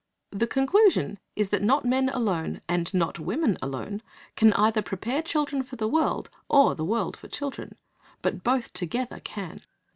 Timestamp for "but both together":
8.23-9.19